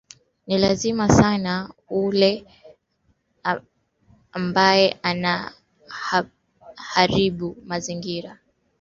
ni 0.47 0.57
lazima 0.57 1.09
sana 1.09 1.73
ule 1.89 2.45
ambae 4.31 4.97
anaharibu 5.03 7.57
mazingira 7.67 8.29
anatakiwa 8.29 8.41
ali 8.41 8.41